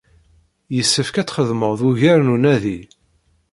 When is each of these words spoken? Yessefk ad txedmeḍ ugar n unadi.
Yessefk 0.75 1.15
ad 1.17 1.27
txedmeḍ 1.27 1.79
ugar 1.89 2.19
n 2.23 2.31
unadi. 2.35 2.79